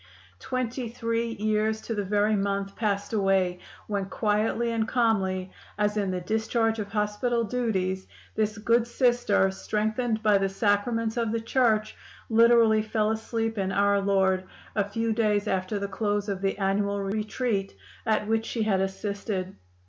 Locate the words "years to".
1.35-1.93